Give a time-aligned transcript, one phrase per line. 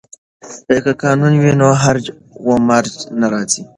[0.83, 2.05] که قانون وي نو هرج
[2.45, 3.61] و مرج نه راځي.